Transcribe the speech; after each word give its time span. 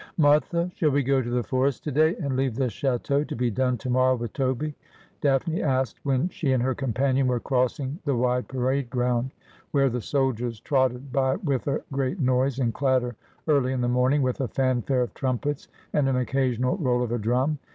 'Martha, 0.17 0.71
shall 0.73 0.89
we 0.89 1.03
go 1.03 1.21
to 1.21 1.29
the 1.29 1.43
forest 1.43 1.83
to 1.83 1.91
day, 1.91 2.15
and 2.15 2.35
leave 2.35 2.55
the 2.55 2.71
chateau 2.71 3.23
to 3.23 3.35
be 3.35 3.51
done 3.51 3.77
to 3.77 3.87
morrow 3.87 4.15
with 4.15 4.33
Toby?' 4.33 4.73
Daphne 5.21 5.61
asked, 5.61 5.99
when 6.01 6.27
she 6.29 6.53
and 6.53 6.63
her 6.63 6.73
companion 6.73 7.27
were 7.27 7.39
crossing 7.39 7.99
the 8.03 8.15
wide 8.15 8.47
parade 8.47 8.89
ground, 8.89 9.29
where 9.69 9.89
the 9.91 10.01
soldiers 10.01 10.59
trotted 10.59 11.11
by 11.13 11.35
with 11.35 11.67
a 11.67 11.83
great 11.91 12.19
noise 12.19 12.57
and 12.57 12.73
clatter 12.73 13.15
early 13.47 13.73
in 13.73 13.81
the 13.81 13.87
morning, 13.87 14.23
with 14.23 14.41
a 14.41 14.47
fanfare 14.47 15.03
of 15.03 15.13
trumpets 15.13 15.67
and 15.93 16.09
an 16.09 16.15
occasional 16.15 16.77
roll 16.77 17.03
of 17.03 17.11
a 17.11 17.19
drum. 17.19 17.59